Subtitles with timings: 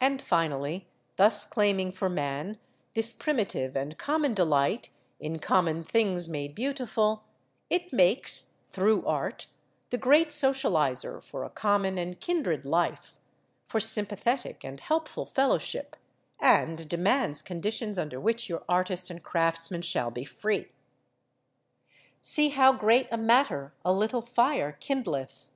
[0.00, 2.58] And, finally, thus claiming for man
[2.94, 7.22] this primitive and common delight in common things made beautiful,
[7.68, 9.46] it makes, through art,
[9.90, 13.20] the great socialiser for a common and kindred life,
[13.68, 15.94] for sympathetic and helpful fellowship,
[16.40, 20.72] and demands conditions under which your artist and craftsman shall be free.
[22.22, 25.46] "See how great a matter a little fire kindleth."